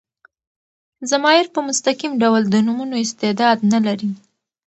[1.09, 4.11] ضمایر په مستقیم ډول د نومونو استعداد نه لري.